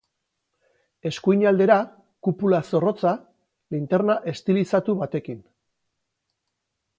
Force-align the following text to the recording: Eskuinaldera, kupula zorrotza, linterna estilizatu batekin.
Eskuinaldera, 1.09 1.75
kupula 2.27 2.61
zorrotza, 2.69 3.11
linterna 3.77 4.17
estilizatu 4.33 4.97
batekin. 5.03 5.45